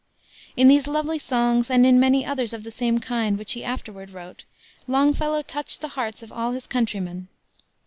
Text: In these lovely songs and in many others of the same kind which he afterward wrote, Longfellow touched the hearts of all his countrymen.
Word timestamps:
In 0.57 0.67
these 0.67 0.87
lovely 0.87 1.19
songs 1.19 1.69
and 1.69 1.85
in 1.85 1.99
many 1.99 2.25
others 2.25 2.53
of 2.53 2.63
the 2.63 2.71
same 2.71 2.97
kind 2.97 3.37
which 3.37 3.51
he 3.51 3.63
afterward 3.63 4.09
wrote, 4.09 4.45
Longfellow 4.87 5.43
touched 5.43 5.79
the 5.79 5.89
hearts 5.89 6.23
of 6.23 6.31
all 6.31 6.53
his 6.53 6.65
countrymen. 6.65 7.27